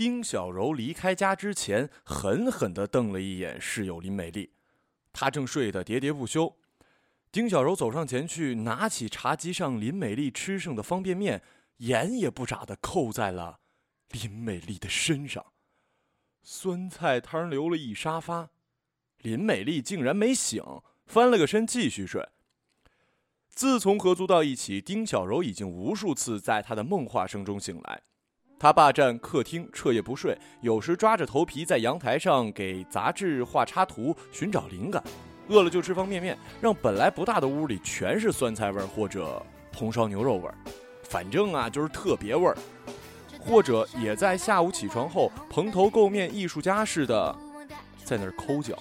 [0.00, 4.54] 丁小柔离开家之前，狠狠地瞪了一眼室友林美丽，
[5.12, 6.56] 她正睡得喋喋不休。
[7.30, 11.42] 丁小柔走上前去，拿起茶几上林美丽吃剩的方便面，
[11.80, 13.60] 眼也不眨地扣在了
[14.12, 15.44] 林美丽的身上。
[16.42, 18.48] 酸菜汤流了一沙发，
[19.18, 20.64] 林美丽竟然没醒，
[21.04, 22.26] 翻了个身继续睡。
[23.50, 28.02] 自从合租到一起，丁小柔已经无数次在她的梦话声中醒来。
[28.60, 35.02] 他霸占客厅，彻夜不睡，有时抓着头皮在阳台上给杂志画插图，寻找灵感。
[35.48, 39.42] 饿了就吃方便面，让本来不大的屋里全是酸菜味儿或者
[39.74, 40.54] 红烧牛肉味儿，
[41.04, 42.56] 反正啊就是特别味儿。
[43.38, 47.34] 或者也在下午起床后蓬头垢面艺术家似的
[48.04, 48.78] 在那儿抠脚。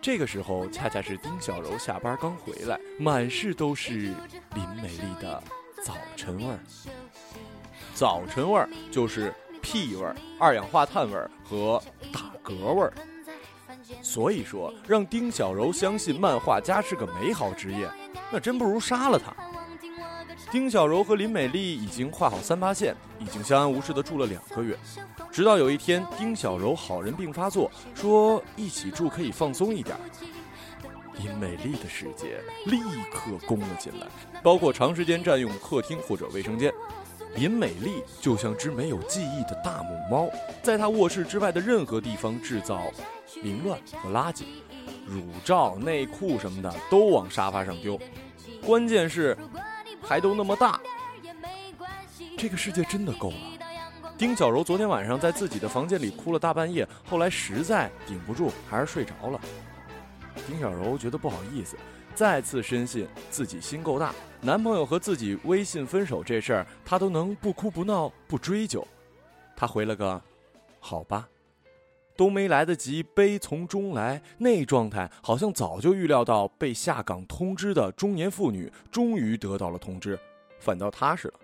[0.00, 4.14] 这个时候恰恰是丁小柔下班刚回来，满室都是
[4.54, 5.42] 林美丽的
[5.84, 6.60] 早晨味儿。
[7.98, 12.92] 早晨味儿就是屁味儿、二氧化碳味儿和打嗝味儿。
[14.02, 17.90] 所以说，让丁小柔相信漫画家是个美好职业，
[18.30, 19.34] 那真不如杀了他。
[20.48, 24.78] 丁小柔和林美丽已经画好三八线，已经相安无事的住了两个月。
[25.32, 29.96] 直到有一天，丁小柔好人病发作，说一起住可以放松一点。
[31.14, 32.78] 林美丽的世界立
[33.12, 34.06] 刻攻了进来，
[34.40, 36.72] 包括长时间占用客厅或者卫生间。
[37.38, 40.28] 林美丽就像只没有记忆的大母猫，
[40.60, 42.82] 在她卧室之外的任何地方制造。
[43.44, 44.42] 凌乱和垃圾，
[45.06, 47.96] 乳罩、内裤什么的都往沙发上丢，
[48.66, 49.36] 关键是
[50.02, 50.80] 还都那么大。
[52.36, 53.36] 这个世界真的够了。
[54.16, 59.40] 丁小柔昨天晚上在自己的房间里哭了大半夜，后来实在顶不住，还是睡着了。
[60.48, 61.76] 丁小柔觉得不好意思，
[62.18, 68.84] 再次深信自己心够大，男朋友和自己微信分手这事儿，她都能不哭不闹不追究。
[69.54, 70.20] 她回了个
[70.82, 71.28] “好吧”。
[72.18, 80.18] 都没来得及悲从中来，那状态好像早就预料到被下岗通知的中年妇女终于得到了通知，
[80.58, 81.34] 反倒踏实了。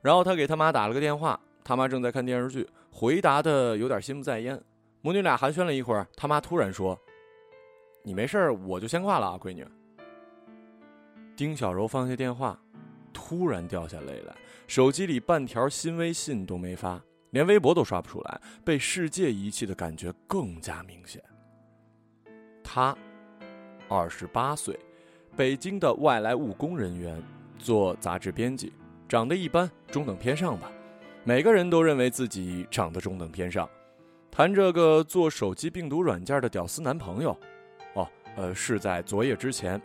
[0.00, 4.62] 然后他给他妈打了个电话，他妈正在看电视剧，回答的有点心不在焉。
[5.00, 6.96] 母女俩寒暄了一会儿，他妈突然说
[8.06, 9.66] ：“你没事我就先挂了啊，闺女。”
[11.34, 12.56] 丁小柔放下电话，
[13.12, 14.32] 突然掉下泪来，
[14.68, 17.02] 手机里半条新微信都没发。
[17.30, 21.20] 连微博都刷不出来，被世界遗弃的感觉更加明显。
[22.62, 22.96] 他，
[23.88, 24.78] 二十八岁，
[25.36, 27.20] 北京的外来务工人员，
[27.58, 28.72] 做杂志编辑，
[29.08, 30.70] 长得一般，中等偏上吧。
[31.24, 33.68] 每个人都认为自己长得中等偏上。
[34.30, 37.36] 谈这个做手机病毒软件的屌丝男朋友，
[38.36, 39.80] 呃，是在昨夜之前。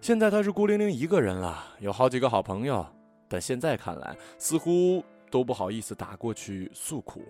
[0.00, 2.86] 现在他是孤零零一个人了，有好几个好朋友，
[3.28, 5.04] 但现在看来，似乎。
[5.30, 7.24] 都不好意思打过去诉苦，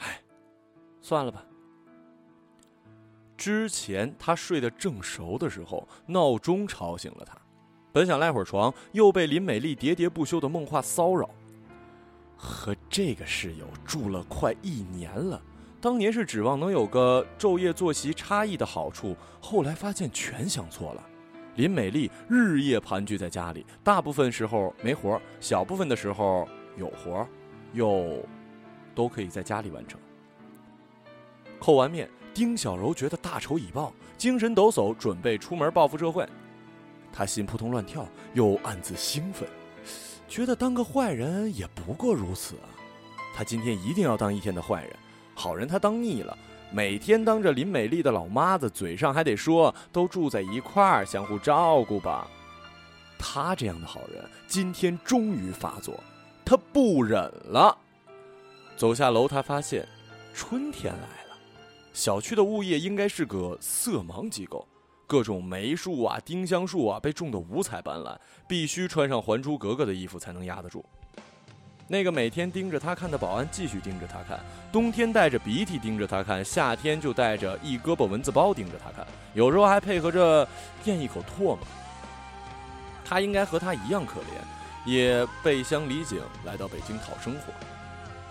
[0.00, 0.20] 唉，
[1.00, 1.42] 算了吧。
[3.38, 7.34] 之前他睡得正熟的时候，闹钟吵醒了他，
[7.90, 11.30] 本想赖会儿床，又被林美丽喋喋不休的梦话骚扰。
[12.36, 15.40] 和这个室友住了快一年了，
[15.86, 21.06] 当年是指望能有个昼夜作息差异的好处，后来发现全想错了。
[21.54, 26.48] 林美丽日夜盘踞在家里，大部分时候没活，小部分的时候。
[26.76, 27.24] 有活
[27.72, 28.20] 又
[28.96, 30.00] 都可以在家里完成。
[31.60, 36.28] 扣完面，丁小柔觉得大仇已报，精神抖擞，准备出门报复社会。
[37.12, 38.04] 她心扑通乱跳，
[38.34, 39.48] 又暗自兴奋，
[40.26, 42.66] 觉得当个坏人也不过如此啊！
[43.36, 44.96] 她今天一定要当一天的坏人，
[45.36, 46.36] 好人他当腻了，
[46.72, 52.26] 每天当着林美丽的老妈子，嘴上还得说都住在一块儿，相互照顾吧。
[53.18, 56.02] 他这样的好人，今天终于发作。
[56.44, 57.76] 他不忍了，
[58.76, 59.86] 走下楼，他发现
[60.32, 61.36] 春天来了。
[61.92, 64.66] 小区的物业应该是个色盲机构，
[65.06, 68.16] 各种梅树啊、丁香树啊被种得五彩斑斓，
[68.48, 70.84] 必须穿上《还珠格格》的衣服才能压得住。
[71.88, 74.40] 那个每天盯着他看的保安继续盯着他看，
[74.72, 80.46] 冬天带着鼻涕盯着他看，夏天就带着一胳膊蚊子包盯着他看，有时候还配合着
[80.84, 81.58] 咽一口唾沫。
[83.04, 84.24] 他应该和他一样可怜。
[84.84, 87.52] 也背乡离井来到北京讨生活，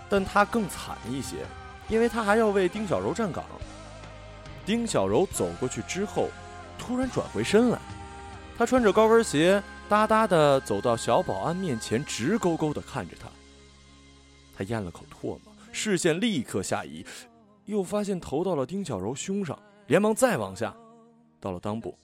[0.07, 1.35] 但他更惨一些，
[1.89, 3.43] 因为他还要为丁小柔站岗。
[4.65, 6.29] 丁小柔走过去之后，
[6.79, 7.79] 突然转回身来，
[8.57, 13.27] 他穿着高跟鞋，哒哒的走到小保安面前，直勾勾的看着他。
[14.55, 15.39] 他咽了口唾沫，
[15.71, 17.05] 视线立刻下移，
[17.65, 20.75] 又发现投到了丁小柔胸上，连忙再往下，
[21.39, 21.97] 到了裆部，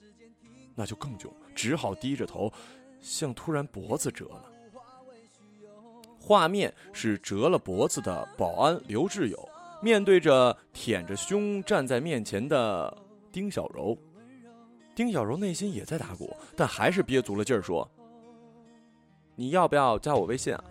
[0.74, 2.52] 那就更囧，只好低着头。
[3.00, 4.44] 像突然脖子折了。
[6.20, 9.48] 画面是折了脖子的保安刘志友，
[9.82, 12.96] 面对着舔着胸站在面前的
[13.32, 13.98] 丁小柔。
[14.94, 17.90] 丁小柔内心也在打鼓，但还是憋足了劲儿说
[19.34, 20.62] ：“你要不要加我微信啊？”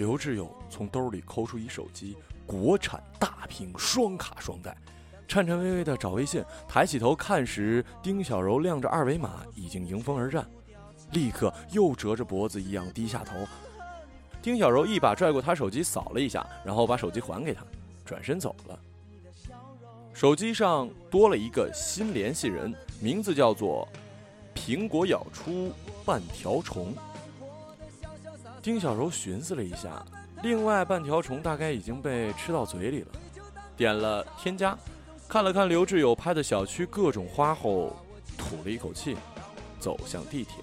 [0.00, 2.16] 刘志友从兜里抠出一手机，
[2.46, 4.74] 国产大屏双卡双待，
[5.28, 10.48] 颤颤巍巍的找微信，抬起头看时，丁小柔亮着二维码，已经迎风而战，
[11.12, 13.46] 立刻又折着脖子一样低下头。
[14.40, 17.62] 丁小柔一把拽过他手机，扫了一下，然后把手机还给他，
[18.02, 18.78] 转身走了。
[20.14, 23.86] 手机上多了一个新联系人，名字叫做
[24.56, 25.70] “苹果咬出
[26.06, 26.94] 半条虫”。
[28.62, 30.04] 丁小柔寻思了一下，
[30.42, 33.08] 另外半条虫大概已经被吃到嘴里了，
[33.76, 34.76] 点了添加，
[35.26, 37.96] 看了看刘志友拍的小区各种花后，
[38.36, 39.16] 吐了一口气，
[39.78, 40.56] 走向地铁。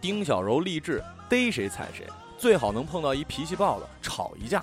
[0.00, 2.06] 丁小柔立志逮谁踩谁，
[2.38, 4.62] 最好能碰到一脾气暴的，吵一架。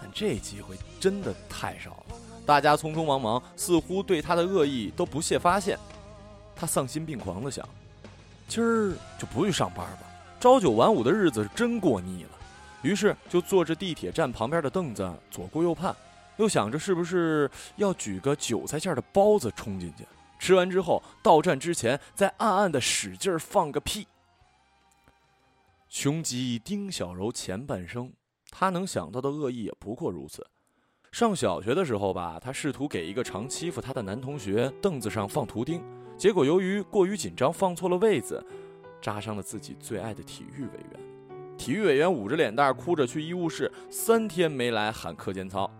[0.00, 5.76] 但这机会真的太少了，大家匆匆忙忙，似乎对他的恶意都不屑发现。
[6.54, 7.68] 他丧心病狂的想，
[8.46, 10.02] 今儿就不去上班吧。
[10.40, 12.30] 朝九晚五的日子真过腻了，
[12.82, 15.94] 于是就坐着地铁站旁边的凳子左顾右盼，
[16.36, 20.06] 又想着是不是要举个韭菜馅的包子冲进去，
[20.38, 24.06] 吃完之后到站之前再暗暗的使劲放个屁。
[25.88, 28.12] 穷极丁小柔前半生，
[28.50, 30.46] 他能想到的恶意也不过如此。
[31.10, 35.82] 上小学的时候吧，他试图给一个常欺负他的男同学凳子上放图钉，
[36.16, 38.40] 结果由于过于紧张放错了位子。
[39.00, 41.00] 扎伤了自己最爱的体育委员，
[41.56, 45.70] 体育委员捂着脸蛋哭着去医务室，三天没来喊课间操。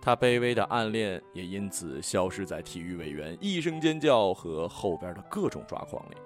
[0.00, 6.16] 他卑微的暗恋也因此消失在体育委员一声尖叫和后边的各种抓狂里。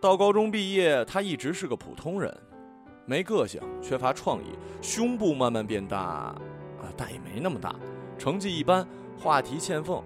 [0.00, 2.34] 到高中毕业，他一直是个普通人，
[3.04, 4.46] 没个性，缺乏创意，
[4.80, 6.34] 胸部慢慢变大，啊，
[6.96, 7.76] 但也没那么大，
[8.18, 8.86] 成绩一般，
[9.18, 10.02] 话题欠奉，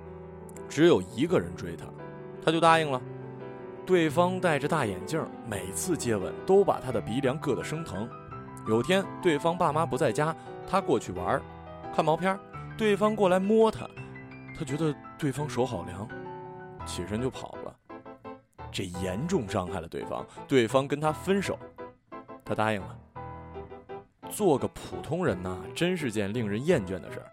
[0.68, 1.86] 只有一个人追他，
[2.44, 3.00] 他就答应了。
[3.86, 8.08] 对方戴着大眼镜，每次接吻都把他的鼻梁硌得生疼。
[8.66, 10.34] 有天，对方爸妈不在家，
[10.66, 11.40] 他过去玩，
[11.94, 12.38] 看毛片，
[12.78, 13.86] 对方过来摸他，
[14.58, 16.08] 他觉得对方手好凉，
[16.86, 17.74] 起身就跑了。
[18.72, 21.58] 这严重伤害了对方，对方跟他分手，
[22.42, 22.96] 他答应了。
[24.30, 27.26] 做个普通人呐，真是件令人厌倦的事儿。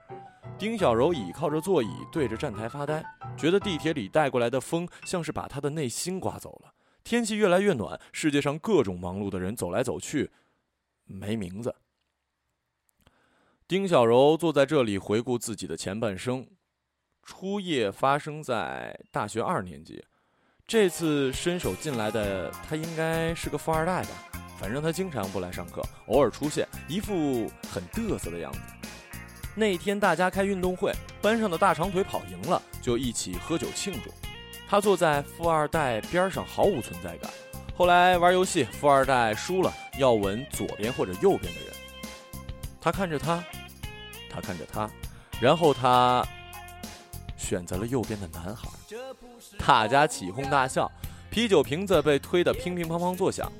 [0.57, 3.03] 丁小柔倚靠着座椅，对着站台发呆，
[3.37, 6.73] 觉得地铁里带过来的风像是把他的内心刮走了。
[7.03, 10.29] 天气越来越暖，世界上各种忙碌的人走来走去，
[11.05, 11.73] 没名字。
[13.67, 16.47] 丁小柔坐在这里回顾自己的前半生，
[17.23, 20.03] 初夜发生在大学二年级，
[20.67, 24.09] 这次伸手进来的他应该是个富二代吧？
[24.59, 28.59] 反正他经常不来上课，偶尔出现，一副很嘚瑟的样子。
[29.53, 34.09] 那天大家开运动会，班上的大长腿跑赢了，就一起喝酒庆祝。
[34.67, 37.29] 他坐在富二代边上，毫无存在感。
[37.75, 41.73] 后来玩游戏，富二代输了，要吻左边或者右边的人。
[42.79, 43.43] 他看着他，
[44.29, 44.89] 他看着他，
[45.41, 46.25] 然后他
[47.35, 48.69] 选择了右边的男孩。
[49.59, 50.89] 大家起哄大笑，
[51.29, 53.51] 啤酒瓶子被推得乒乒乓乓作响。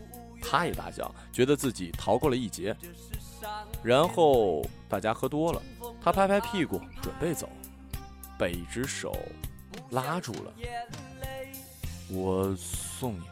[0.42, 2.76] 他也大笑，觉得自己逃过了一劫。
[3.84, 5.62] 然后大家喝多了。
[6.04, 7.48] 他拍拍屁股准备走，
[8.38, 9.16] 被一只手
[9.92, 10.54] 拉住了。
[12.10, 13.24] 我送你。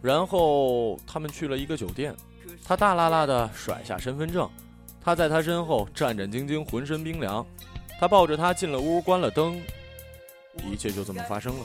[0.00, 2.14] 然后他们去了一个酒店，
[2.64, 4.48] 他大拉拉的甩下身份证，
[5.00, 7.44] 他在他身后战战兢兢，浑身冰凉。
[7.98, 9.60] 他抱着他进了屋，关了灯，
[10.70, 11.64] 一切就这么发生了。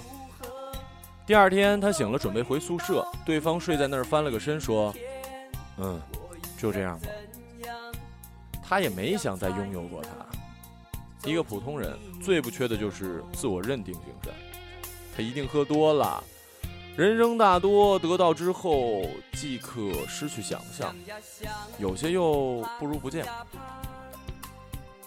[1.31, 4.93] 第二天他醒了，准备回宿舍，对方睡在那儿翻了个身，说
[5.79, 5.97] ：“嗯，
[6.57, 7.07] 就这样吧。”
[8.61, 10.09] 他也没想再拥有过他。
[11.25, 14.33] 一个普通人最不缺的就是自我认定精神。
[15.15, 16.21] 他一定喝多了。
[16.97, 20.93] 人生大多得到之后即刻失去想象，
[21.79, 23.25] 有些又不如不见。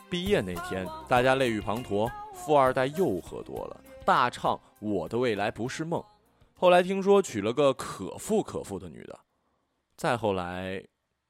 [0.08, 3.76] 毕业那天，大家泪雨滂沱，富二代又喝多了，
[4.06, 6.00] 大唱《我的未来不是梦》。
[6.64, 9.20] 后来听说娶了个可富可富的女的，
[9.98, 10.82] 再后来，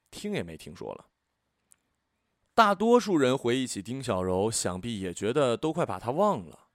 [0.08, 1.06] 听也没听说了。
[2.54, 6.68] 大多数人回忆起丁小柔，想必也觉得都快把她忘了。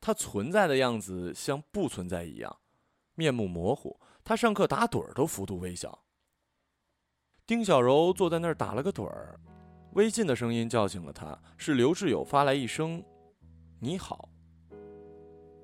[0.00, 2.60] 她存在的样子像不存在一样，
[3.16, 4.00] 面目模糊。
[4.24, 6.06] 她上课打盹儿都幅度微小。
[7.44, 9.38] 丁小柔坐在那儿打了个盹儿，
[9.92, 13.04] 微信的声音叫醒了她，是刘志友发来一声
[13.78, 14.30] “你好”。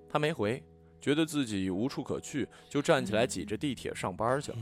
[0.06, 0.62] 她没回，
[1.02, 4.58] 觉得自己无处可去，就站起来挤着地铁上班去了。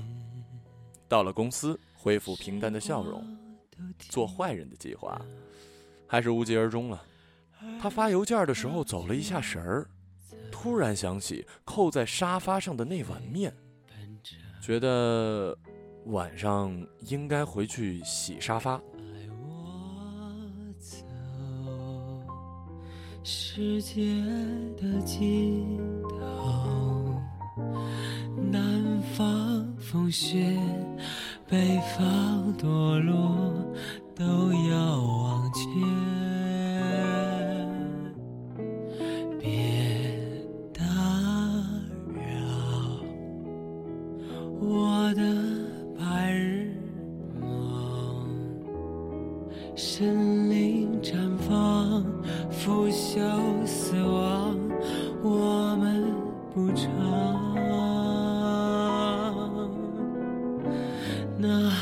[1.06, 3.25] 到了公司，恢复平淡的笑容。
[3.99, 5.20] 做坏人的计划，
[6.06, 7.02] 还是无疾而终了。
[7.80, 9.88] 他发邮件的时候走了一下神儿，
[10.50, 13.54] 突然想起扣在沙发上的那碗面，
[14.61, 15.56] 觉得
[16.06, 16.75] 晚上
[17.06, 18.80] 应该回去洗沙发。
[23.23, 24.00] 世界
[24.81, 27.15] 的尽头，
[28.50, 30.59] 南方风雪，
[31.47, 33.53] 北方堕落，
[34.17, 34.25] 都
[34.71, 36.29] 要往前。
[61.40, 61.79] No.